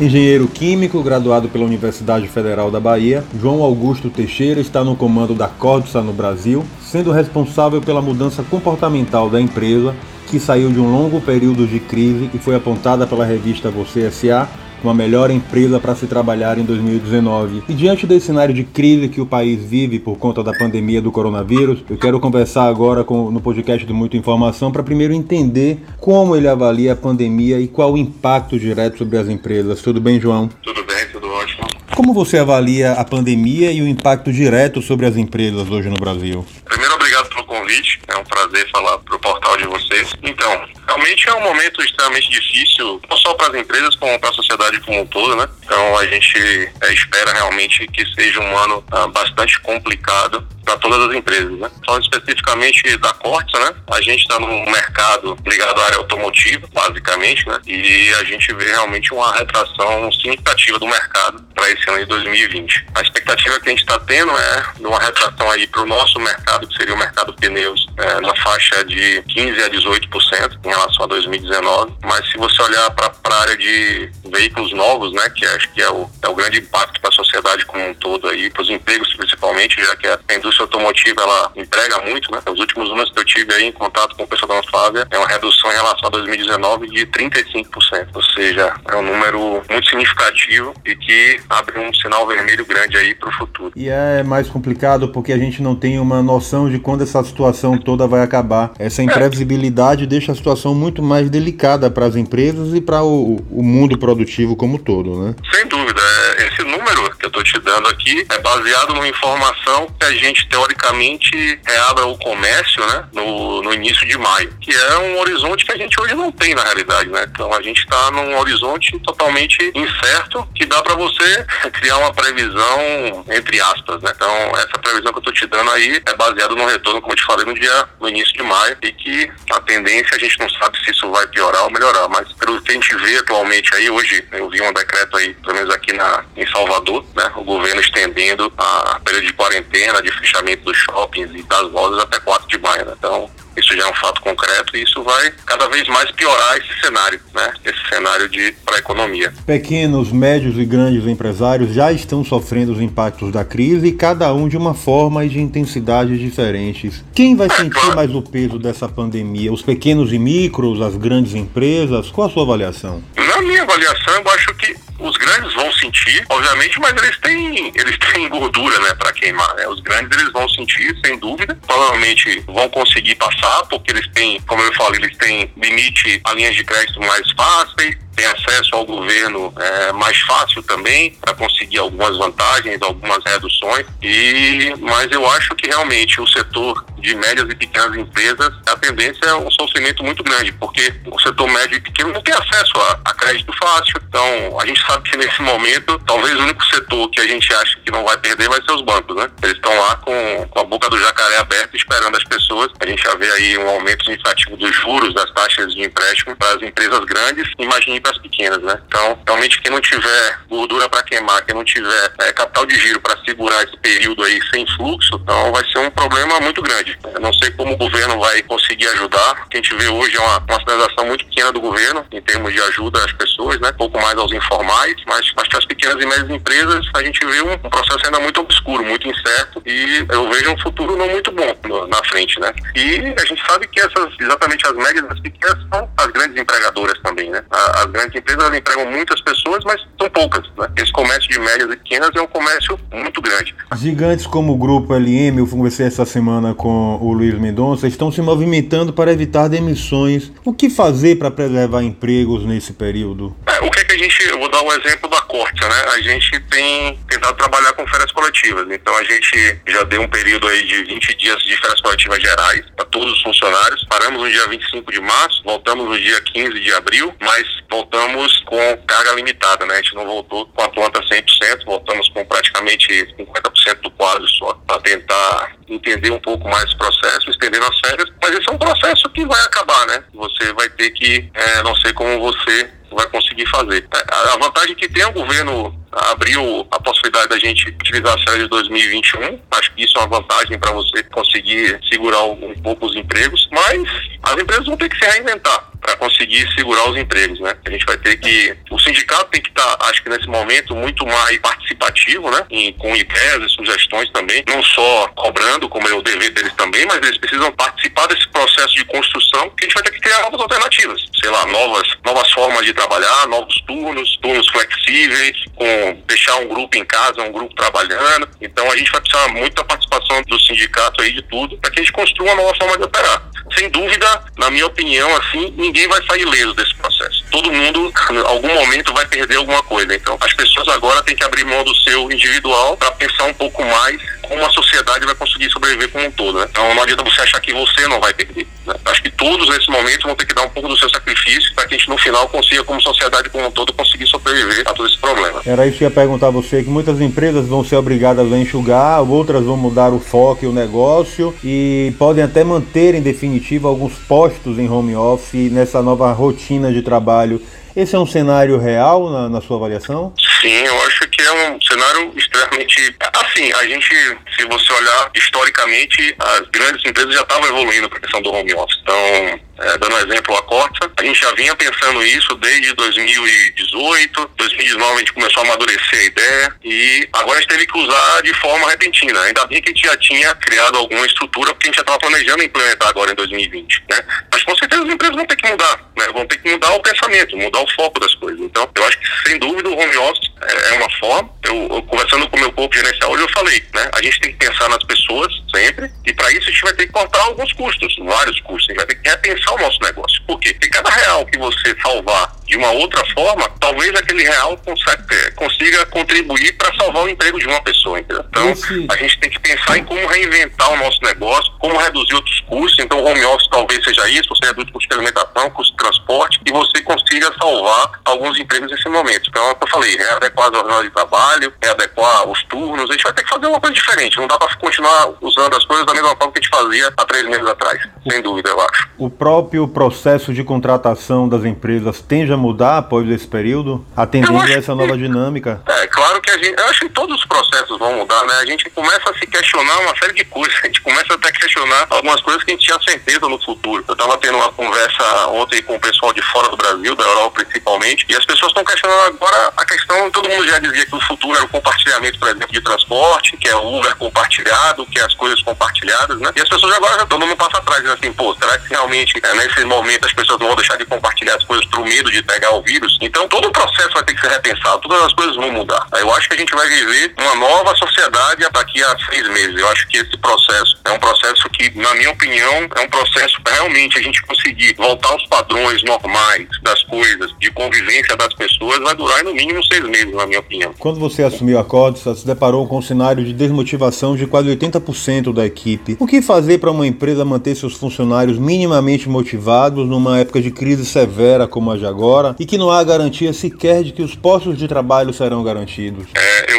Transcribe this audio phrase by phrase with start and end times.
[0.00, 5.48] Engenheiro químico, graduado pela Universidade Federal da Bahia, João Augusto Teixeira está no comando da
[5.48, 9.92] Cordsa no Brasil, sendo responsável pela mudança comportamental da empresa,
[10.28, 14.48] que saiu de um longo período de crise e foi apontada pela revista Você SA
[14.82, 17.62] uma melhor empresa para se trabalhar em 2019.
[17.68, 21.12] E diante desse cenário de crise que o país vive por conta da pandemia do
[21.12, 26.36] coronavírus, eu quero conversar agora com, no podcast do Muita Informação para primeiro entender como
[26.36, 29.82] ele avalia a pandemia e qual o impacto direto sobre as empresas.
[29.82, 30.48] Tudo bem, João?
[30.62, 31.66] Tudo bem, tudo ótimo.
[31.94, 36.44] Como você avalia a pandemia e o impacto direto sobre as empresas hoje no Brasil?
[36.64, 37.97] Primeiro, obrigado pelo convite.
[38.18, 40.12] Um prazer falar para o portal de vocês.
[40.22, 44.32] Então, realmente é um momento extremamente difícil, não só para as empresas, como para a
[44.32, 45.48] sociedade como um todo, né?
[45.64, 46.38] Então, a gente
[46.82, 51.70] é, espera realmente que seja um ano ah, bastante complicado para todas as empresas, né?
[51.86, 53.74] Falando especificamente da Cortes, né?
[53.90, 57.58] A gente está num mercado ligado à área automotiva, basicamente, né?
[57.66, 62.86] E a gente vê realmente uma retração significativa do mercado para esse ano de 2020.
[62.94, 66.20] A expectativa que a gente está tendo é de uma retração aí para o nosso
[66.20, 71.04] mercado, que seria o mercado pneus, é, na faixa de 15 a 18% em relação
[71.04, 71.94] a 2019.
[72.04, 75.90] Mas se você olhar para a área de veículos novos, né, que acho que é
[75.90, 79.14] o, é o grande impacto para a sociedade como um todo aí, para os empregos
[79.14, 82.40] principalmente, já que a indústria automotiva ela emprega muito, né?
[82.50, 85.18] Os últimos números que eu tive aí em contato com o pessoal da Flávia é
[85.18, 90.74] uma redução em relação a 2019 de 35%, ou seja, é um número muito significativo
[90.84, 93.72] e que abre um sinal vermelho grande aí para o futuro.
[93.76, 97.78] E é mais complicado porque a gente não tem uma noção de quando essa situação
[97.78, 98.72] toda vai acabar.
[98.78, 103.62] Essa imprevisibilidade deixa a situação muito mais delicada para as empresas e para o, o,
[103.62, 105.34] mundo produtivo como todo, né?
[105.52, 106.00] Sem dúvida.
[106.38, 110.12] É, esse número que eu estou te dando aqui é baseado numa informação que a
[110.12, 115.64] gente teoricamente reabra o comércio, né, no, no início de maio, que é um horizonte
[115.64, 117.26] que a gente hoje não tem na realidade, né?
[117.30, 123.24] Então a gente está num horizonte totalmente incerto que dá para você criar uma previsão
[123.30, 124.12] entre aspas, né?
[124.14, 127.16] Então essa previsão que eu estou te dando aí é baseada no retorno, como eu
[127.16, 130.48] te falei, no dia no início de maio e que a tendência a gente não
[130.50, 133.90] sabe se isso vai piorar ou melhorar, mas pelo que a gente vê atualmente aí
[133.90, 137.30] hoje, eu vi um decreto aí, pelo menos aqui na em Salvador, né?
[137.36, 142.18] O governo estendendo a período de quarentena, de fechamento dos shoppings e das lojas até
[142.20, 142.94] 4 de maio, né?
[142.98, 146.80] Então isso já é um fato concreto e isso vai cada vez mais piorar esse
[146.80, 147.52] cenário, né?
[147.64, 149.32] Esse cenário de para a economia.
[149.44, 154.56] Pequenos, médios e grandes empresários já estão sofrendo os impactos da crise, cada um de
[154.56, 157.04] uma forma e de intensidades diferentes.
[157.12, 157.96] Quem vai é, sentir claro.
[157.96, 159.52] mais o peso dessa pandemia?
[159.52, 162.10] Os pequenos e micros, as grandes empresas?
[162.10, 163.02] Qual a sua avaliação?
[163.16, 167.98] Na minha avaliação, eu acho que os grandes vão sentir, obviamente, mas eles têm, eles
[167.98, 169.54] têm gordura, né, para queimar.
[169.54, 169.66] Né?
[169.68, 171.56] Os grandes eles vão sentir, sem dúvida.
[171.66, 176.54] Provavelmente vão conseguir passar, porque eles têm, como eu falei, eles têm limite a linhas
[176.54, 182.16] de crédito mais fáceis, tem acesso ao governo é, mais fácil também para conseguir algumas
[182.18, 183.86] vantagens, algumas reduções.
[184.02, 189.24] E mas eu acho que realmente o setor de médias e pequenas empresas a tendência
[189.24, 193.00] é um sofrimento muito grande, porque o setor médio e pequeno não tem acesso a,
[193.04, 194.00] a crédito fácil.
[194.08, 197.78] Então a gente sabe que nesse momento talvez o único setor que a gente acha
[197.84, 199.30] que não vai perder vai ser os bancos, né?
[199.44, 202.72] Eles estão lá com, com a boca do jacaré aberta esperando as pessoas.
[202.80, 206.56] A gente já vê aí um aumento significativo dos juros das taxas de empréstimo para
[206.56, 207.48] as empresas grandes.
[207.58, 208.78] Imagine das pequenas, né?
[208.86, 213.00] Então, realmente, quem não tiver gordura para queimar, quem não tiver é, capital de giro
[213.00, 216.98] para segurar esse período aí sem fluxo, então vai ser um problema muito grande.
[217.14, 219.42] Eu não sei como o governo vai conseguir ajudar.
[219.44, 222.20] O que a gente vê hoje é uma, uma sinalização muito pequena do governo em
[222.22, 223.72] termos de ajuda às pessoas, né?
[223.72, 227.52] Pouco mais aos informais, mas, mas as pequenas e médias empresas a gente vê um,
[227.52, 231.54] um, processo ainda muito obscuro, muito incerto e eu vejo um futuro não muito bom
[231.64, 232.52] no, na frente, né?
[232.74, 236.40] E a gente sabe que essas, exatamente as médias e as pequenas são as grandes
[236.40, 237.42] empregadoras também, né?
[237.50, 240.44] As grandes empresas empregam muitas pessoas, mas são poucas.
[240.56, 240.68] Né?
[240.76, 243.54] Esse comércio de médias e pequenas é um comércio muito grande.
[243.76, 248.22] Gigantes como o Grupo LM, eu conversei essa semana com o Luiz Mendonça, estão se
[248.22, 250.32] movimentando para evitar demissões.
[250.44, 253.34] O que fazer para preservar empregos nesse período?
[253.46, 254.28] É, o que, é que a gente.
[254.28, 255.84] Eu vou dar um exemplo da Corte, né?
[255.94, 258.27] A gente tem tentado trabalhar com férias coletivas.
[258.46, 262.64] Então a gente já deu um período aí de 20 dias de férias coletivas gerais
[262.76, 263.84] para todos os funcionários.
[263.88, 268.76] Paramos no dia 25 de março, voltamos no dia 15 de abril, mas voltamos com
[268.86, 269.74] carga limitada, né?
[269.74, 272.86] A gente não voltou com a planta 100%, voltamos com praticamente
[273.18, 278.08] 50% do quadro só para tentar entender um pouco mais o processo, estender as férias.
[278.22, 280.02] Mas esse é um processo que vai acabar, né?
[280.14, 283.86] Você vai ter que, é, não sei como você vai conseguir fazer.
[283.92, 285.77] A vantagem que tem o governo
[286.10, 289.40] abriu a possibilidade da gente utilizar a série de 2021.
[289.50, 293.82] Acho que isso é uma vantagem para você conseguir segurar um pouco os empregos, mas
[294.22, 295.68] as empresas vão ter que se reinventar.
[295.80, 297.54] para conseguir segurar os empregos, né?
[297.64, 300.74] A gente vai ter que o sindicato tem que estar, tá, acho que nesse momento
[300.74, 302.44] muito mais participativo, né?
[302.50, 306.84] E, com ideias e sugestões também, não só cobrando como é o dever deles também,
[306.84, 310.20] mas eles precisam participar desse processo de construção que a gente vai ter que criar
[310.22, 316.36] novas alternativas, sei lá, novas novas formas de trabalhar, novos turnos, turnos flexíveis, com deixar
[316.36, 318.28] um grupo em casa, um grupo trabalhando.
[318.40, 321.80] Então a gente vai precisar muito da participação do sindicato aí de tudo para que
[321.80, 323.28] a gente construa uma nova forma de operar.
[323.56, 324.06] Sem dúvida,
[324.36, 327.24] na minha opinião, assim, ninguém vai sair leso desse processo.
[327.30, 329.94] Todo mundo, em algum momento, vai perder alguma coisa.
[329.94, 333.64] Então, as pessoas agora têm que abrir mão do seu individual para pensar um pouco
[333.64, 336.38] mais como a sociedade vai conseguir sobreviver como um todo.
[336.38, 336.46] Né?
[336.50, 338.46] Então, não adianta você achar que você não vai perder.
[338.66, 338.74] Né?
[338.84, 341.66] Acho que todos, nesse momento, vão ter que dar um pouco do seu sacrifício para
[341.66, 344.86] que a gente, no final, consiga, como sociedade como um todo, conseguir sobreviver a todo
[344.86, 345.42] esse problema.
[345.44, 348.38] Era isso que eu ia perguntar a você, que muitas empresas vão ser obrigadas a
[348.38, 353.66] enxugar, outras vão mudar o foco e o negócio e podem até manter, em definitivo,
[353.66, 357.42] alguns postos em home office nessa nova rotina de trabalho.
[357.74, 360.12] Esse é um cenário real na, na sua avaliação?
[360.40, 362.96] Sim, eu acho que é um cenário extremamente.
[363.14, 363.88] Assim, a gente,
[364.36, 368.54] se você olhar historicamente, as grandes empresas já estavam evoluindo para a questão do home
[368.54, 368.78] office.
[368.82, 374.94] Então, é, dando exemplo, a Corsa, a gente já vinha pensando isso desde 2018, 2019
[374.94, 378.34] a gente começou a amadurecer a ideia e agora a gente teve que usar de
[378.34, 379.20] forma repentina.
[379.22, 381.98] Ainda bem que a gente já tinha criado alguma estrutura, porque a gente já estava
[381.98, 384.04] planejando implementar agora em 2020, né?
[384.32, 386.06] Mas com certeza as empresas vão ter que mudar, né?
[386.12, 388.40] Vão ter que mudar o pensamento, mudar o foco das coisas.
[388.40, 391.30] Então, eu acho que sem dúvida o home office é, é uma forma.
[391.44, 393.90] Eu, eu conversando com o meu corpo gerencial hoje eu falei, né?
[393.92, 396.86] A gente tem que pensar nas pessoas sempre e para isso a gente vai ter
[396.86, 398.68] que cortar alguns custos, vários custos.
[398.68, 400.22] A gente vai ter que repensar o nosso negócio.
[400.26, 400.52] Por quê?
[400.52, 405.30] Porque cada real que você salvar de uma outra forma, talvez aquele real consiga, é,
[405.32, 408.00] consiga contribuir para salvar o emprego de uma pessoa.
[408.00, 408.24] Entendeu?
[408.28, 408.86] Então, Esse...
[408.88, 412.84] a gente tem que pensar em como reinventar o nosso negócio, como reduzir outros custos.
[412.84, 416.52] Então, o home office talvez seja isso, você reduz custo de alimentação, custo transporte, e
[416.52, 419.28] você consiga salvar alguns empregos nesse momento.
[419.28, 422.92] Então, é o que eu falei, readequar as jornadas de trabalho, readequar os turnos, a
[422.92, 424.18] gente vai ter que fazer uma coisa diferente.
[424.18, 427.04] Não dá para continuar usando as coisas da mesma forma que a gente fazia há
[427.04, 427.80] três meses atrás,
[428.10, 428.88] sem dúvida, eu acho.
[428.98, 434.50] O próprio processo de contratação das empresas tende a mudar após esse período, atendendo a
[434.50, 435.62] essa nova que, dinâmica?
[435.66, 438.34] É, claro que a gente, eu acho que todos os processos vão mudar, né?
[438.40, 441.32] A gente começa a se questionar uma série de coisas, a gente começa até a
[441.32, 443.84] questionar algumas coisas que a gente tinha certeza no futuro.
[443.86, 447.44] Eu estava tendo uma conversa ontem com o pessoal de fora do Brasil, da Europa
[447.44, 451.00] principalmente, e as pessoas estão questionando agora a questão, todo mundo já dizia que o
[451.02, 455.04] futuro era o compartilhamento, por exemplo, de transporte, que é o Uber compartilhado, que é
[455.04, 456.32] as coisas compartilhadas, né?
[456.34, 458.68] E as pessoas agora já estão dando um passo atrás, dizendo assim, pô, será que
[458.70, 462.10] realmente é, nesse momento as pessoas não vão deixar de compartilhar as coisas por medo
[462.10, 462.96] de pegar o vírus?
[463.00, 465.86] Então todo o processo vai ter que ser repensado, todas as coisas vão mudar.
[465.98, 469.58] Eu acho que a gente vai viver uma nova sociedade daqui a seis meses.
[469.58, 473.40] Eu acho que esse processo é um processo que, na minha opinião, é um processo
[473.42, 478.78] para realmente a gente conseguir voltar aos padrões normais das coisas, de convivência das pessoas,
[478.80, 480.74] vai durar no mínimo seis meses, na minha opinião.
[480.78, 485.32] Quando você assumiu a Codsa, se deparou com um cenário de desmotivação de quase 80%
[485.32, 485.96] da equipe.
[485.98, 490.84] O que fazer para uma empresa manter seus funcionários minimamente motivados numa época de crise
[490.84, 494.56] severa como a de agora e que não há garantia sequer de que os postos
[494.56, 496.06] de trabalho serão garantidos?
[496.14, 496.57] É, eu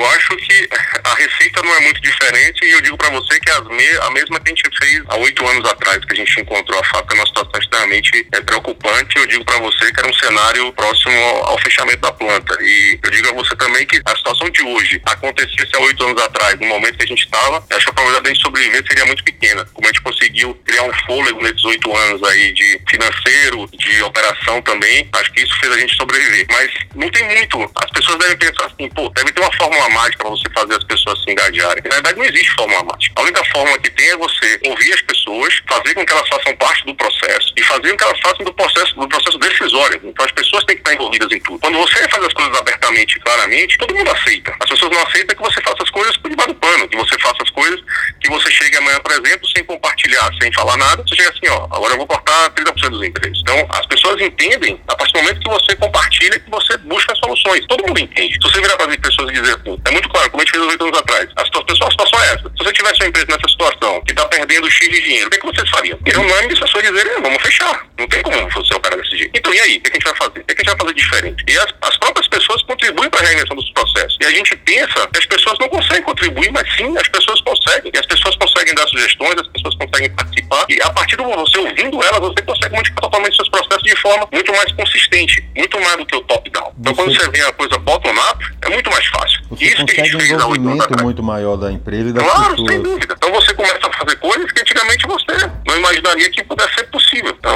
[1.64, 4.56] não é muito diferente e eu digo para você que me, a mesma que a
[4.56, 8.28] gente fez há oito anos atrás, que a gente encontrou a fábrica numa situação extremamente
[8.32, 9.18] é, preocupante.
[9.18, 12.58] Eu digo para você que era um cenário próximo ao, ao, fechamento da planta.
[12.62, 16.22] E eu digo a você também que a situação de hoje acontecesse há oito anos
[16.22, 19.24] atrás, no momento que a gente estava, acho que a probabilidade de sobreviver seria muito
[19.24, 19.66] pequena.
[19.74, 24.19] Como a gente conseguiu criar um fôlego nesses oito anos aí de financeiro, de operação
[24.64, 26.46] também, acho que isso fez a gente sobreviver.
[26.50, 27.72] Mas não tem muito.
[27.76, 30.84] As pessoas devem pensar assim, pô, deve ter uma fórmula mágica para você fazer as
[30.84, 31.84] pessoas se engajarem.
[31.86, 33.14] Na verdade, não existe fórmula mágica.
[33.16, 36.56] A única forma que tem é você ouvir as pessoas, fazer com que elas façam
[36.58, 40.02] parte do processo e fazer com que elas façam do processo, do processo decisório.
[40.04, 41.60] Então, as pessoas têm que estar envolvidas em tudo.
[41.60, 44.56] Quando você faz as coisas abertamente e claramente, todo mundo aceita.
[44.60, 47.18] As pessoas não aceitam que você faça as coisas por debaixo do pano, que você
[47.20, 47.80] faça as coisas,
[48.22, 51.66] que você chegue amanhã, por exemplo, sem compartilhar, sem falar nada, você chega assim, ó,
[51.66, 53.40] agora eu vou cortar 30% dos empregos.
[53.42, 57.66] Então, as pessoas entendem a partir do momento que você compartilha, que você busca soluções.
[57.68, 58.34] Todo mundo entende.
[58.34, 60.52] Se você virar para as pessoas e dizer assim, é muito claro, como a gente
[60.52, 62.50] fez oito anos atrás, a situação, a situação é essa.
[62.50, 65.38] Se você tivesse uma empresa nessa situação, que está perdendo X de dinheiro, o que,
[65.38, 66.00] é vocês fariam?
[66.06, 67.88] Iriam unânime as pessoas dizerem, vamos fechar.
[67.98, 69.32] Não tem como você operar desse jeito.
[69.34, 69.78] Então, e aí?
[69.78, 70.40] O que, é a gente vai fazer?
[70.40, 71.44] O que, é que a gente vai fazer diferente?
[71.48, 74.18] E as, as próprias pessoas contribuem para a reinvenção dos processos.
[74.22, 77.92] E a gente pensa que as pessoas não conseguem contribuir, mas sim, as pessoas conseguem.
[77.94, 80.66] E as pessoas conseguem dar sugestões, as pessoas conseguem participar.
[80.70, 84.28] E a partir do você ouvindo elas, você consegue modificar totalmente seus processos de forma
[84.32, 86.74] muito mais consistente, muito mais do que o top-down.
[86.80, 89.42] Então, quando você vê a coisa bottom-up, é muito mais fácil.
[89.50, 92.24] Você Isso que a gente fez há oito anos muito maior da empresa e das
[92.24, 92.72] claro, pessoas.
[92.72, 93.16] sem dúvida.
[93.18, 97.36] Então você começa a fazer coisas que antigamente você não imaginaria que pudesse ser possível.
[97.38, 97.54] Então,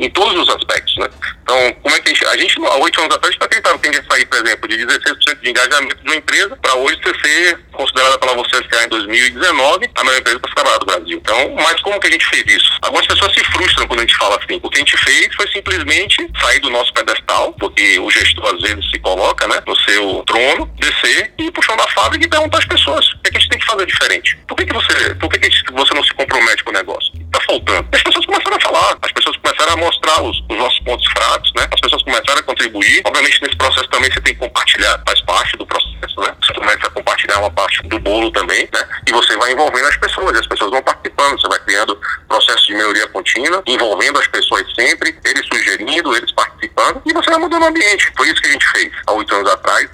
[0.00, 1.08] em todos os aspectos, né?
[1.42, 4.24] Então, como é que a gente, a há oito anos atrás, está tentando tender sair,
[4.26, 8.34] por exemplo, de 16% de engajamento de uma empresa para hoje você ser considerada pela
[8.34, 11.18] você em 2019 a melhor empresa para trabalhar do Brasil.
[11.18, 12.70] Então, mas como que a gente fez isso?
[12.82, 14.60] Algumas pessoas se frustram quando a gente fala assim.
[14.62, 18.62] O que a gente fez foi simplesmente sair do nosso pedestal, porque o gestor às
[18.62, 22.64] vezes se coloca, né, no seu trono, descer e chão da fábrica e perguntar às
[22.64, 24.36] pessoas o que, é que a gente tem que fazer diferente.
[24.48, 27.12] Por que, que você, por que, que você não se compromete com o negócio?
[27.14, 27.88] Está faltando.
[27.92, 31.52] As pessoas começaram a falar, as pessoas começaram a mostrar os, os nossos pontos fracos,
[31.56, 31.66] né?
[31.72, 33.02] As pessoas começaram a contribuir.
[33.04, 36.34] Obviamente, nesse processo também você tem que compartilhar, faz parte do processo, né?
[36.42, 38.88] Você começa a compartilhar uma parte do bolo também, né?
[39.06, 42.74] E você vai envolvendo as pessoas, as pessoas vão participando, você vai criando processo de
[42.74, 47.66] melhoria contínua, envolvendo as pessoas sempre, eles sugerindo, eles participando, e você vai mudando o
[47.66, 48.12] ambiente.
[48.16, 49.88] Foi isso que a gente fez há oito anos atrás.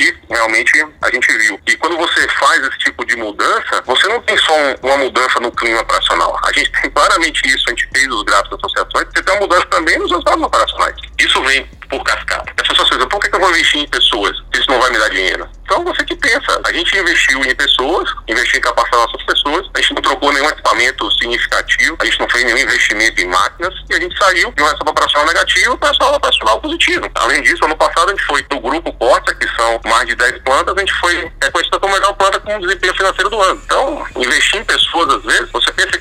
[0.00, 4.18] E realmente a gente viu que quando você faz esse tipo de mudança, você não
[4.22, 6.40] tem só uma mudança no clima operacional.
[6.42, 9.42] A gente tem claramente isso, a gente fez os gráficos das associações, você tem uma
[9.42, 10.96] mudança também nos resultados operacionais.
[11.18, 12.52] Isso vem por cascata.
[12.60, 14.98] As pessoas dizem, por que eu vou investir em pessoas se isso não vai me
[14.98, 15.48] dar dinheiro?
[15.64, 19.80] Então você que pensa, a gente investiu em pessoas, investiu em capacitar nossas pessoas, a
[19.80, 23.94] gente não trocou nenhum equipamento significativo, a gente não fez nenhum investimento em máquinas e
[23.94, 27.10] a gente saiu de um resultado operacional negativo para um resultado operacional positivo.
[27.14, 30.42] Além disso, ano passado a gente foi no grupo Corsa, que são mais de 10
[30.42, 33.60] plantas, a gente foi reconhecida como a melhor planta com desempenho financeiro do ano.
[33.64, 35.99] Então, investir em pessoas, às vezes, você pensa é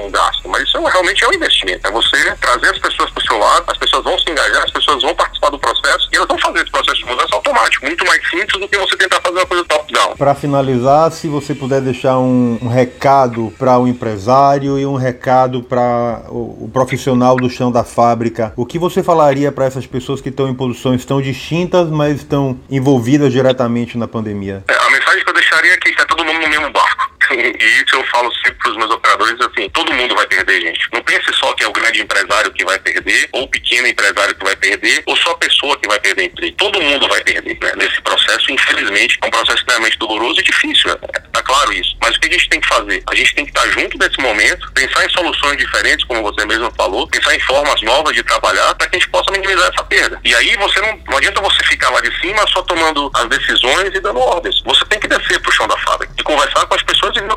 [0.00, 1.86] um gasto, mas isso é realmente é um investimento.
[1.86, 4.70] É você trazer as pessoas para o seu lado, as pessoas vão se engajar, as
[4.70, 8.04] pessoas vão participar do processo e elas vão fazer esse processo de mudança automático, muito
[8.06, 10.16] mais simples do que você tentar fazer uma coisa top-down.
[10.16, 15.62] Para finalizar, se você puder deixar um, um recado para o empresário e um recado
[15.62, 20.20] para o, o, profissional do chão da fábrica, o que você falaria para essas pessoas
[20.20, 24.64] que estão em posições tão distintas, mas estão envolvidas diretamente na pandemia?
[24.68, 27.11] É, a mensagem que eu deixaria é que está todo mundo no mesmo barco.
[27.34, 30.88] E isso eu falo sempre para os meus operadores, assim, todo mundo vai perder, gente.
[30.92, 34.34] Não pense só que é o grande empresário que vai perder, ou o pequeno empresário
[34.34, 36.56] que vai perder, ou só a pessoa que vai perder emprego.
[36.56, 37.72] Todo mundo vai perder né?
[37.76, 40.96] nesse processo, infelizmente, é um processo extremamente doloroso e difícil, né?
[41.32, 41.96] tá claro isso.
[42.00, 43.02] Mas o que a gente tem que fazer?
[43.10, 46.72] A gente tem que estar junto nesse momento, pensar em soluções diferentes, como você mesmo
[46.76, 50.20] falou, pensar em formas novas de trabalhar para que a gente possa minimizar essa perda.
[50.24, 53.94] E aí você não, não adianta você ficar lá de cima só tomando as decisões
[53.94, 54.62] e dando ordens.
[54.64, 57.20] Você tem que descer para o chão da fábrica e conversar com as pessoas e
[57.20, 57.36] ver o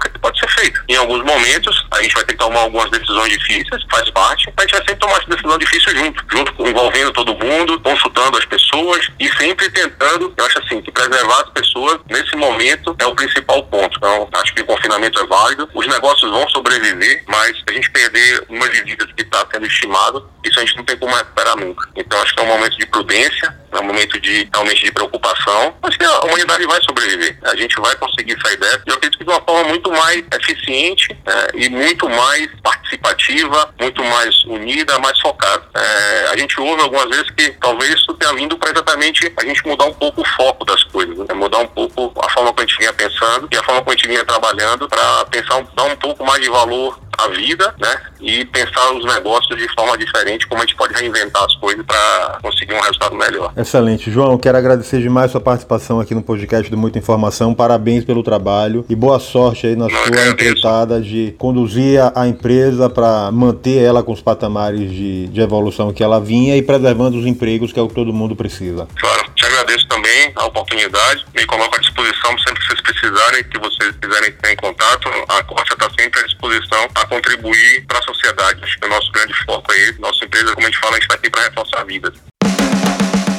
[0.56, 0.84] que pode ser feito.
[0.90, 4.62] Em alguns momentos, a gente vai ter que tomar algumas decisões difíceis, faz parte, a
[4.62, 9.08] gente vai sempre tomar essa decisão difícil junto, junto, envolvendo todo mundo, consultando as pessoas
[9.20, 13.64] e sempre tentando, eu acho assim, que preservar as pessoas nesse momento é o principal
[13.64, 13.98] ponto.
[13.98, 18.46] Então, acho que o confinamento é válido, os negócios vão sobreviver, mas a gente perder
[18.50, 21.90] uma de vidas que está sendo estimado, isso a gente não tem como recuperar nunca.
[21.96, 25.76] Então, acho que é um momento de prudência, é um momento de realmente de preocupação,
[25.82, 27.38] mas que a humanidade vai sobreviver.
[27.44, 28.82] A gente vai conseguir sair dessa.
[28.86, 34.04] Eu acredito que de uma forma muito mais eficiente né, e muito mais participativa, muito
[34.04, 35.64] mais unida, mais focada.
[35.76, 39.66] É, a gente ouve algumas vezes que talvez isso tenha vindo para exatamente a gente
[39.68, 41.34] mudar um pouco o foco das coisas, né?
[41.34, 43.96] mudar um pouco a forma como a gente vinha pensando e a forma como a
[43.96, 48.02] gente vinha trabalhando para pensar, dar um pouco mais de valor à vida, né?
[48.22, 52.40] E pensar os negócios de forma diferente, como a gente pode reinventar as coisas para
[52.42, 53.54] conseguir um resultado melhor.
[53.58, 54.12] Excelente.
[54.12, 57.54] João, quero agradecer demais sua participação aqui no podcast do Muita Informação.
[57.54, 62.90] Parabéns pelo trabalho e boa sorte aí na Não, sua empreitada de conduzir a empresa
[62.90, 67.26] para manter ela com os patamares de, de evolução que ela vinha e preservando os
[67.26, 68.88] empregos que é o que todo mundo precisa.
[68.96, 73.60] Claro, te agradeço também a oportunidade, me coloco à disposição sempre que vocês precisarem, que
[73.60, 78.02] vocês quiserem ter em contato, a Corsa está sempre à disposição a contribuir para a
[78.02, 78.64] sociedade.
[78.64, 80.96] Acho que o nosso grande foco é esse, nossa empresa, como a gente fala, a
[80.96, 82.14] gente está aqui para reforçar vidas.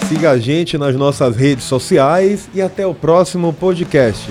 [0.08, 4.30] Siga a gente nas nossas redes sociais e até o próximo podcast.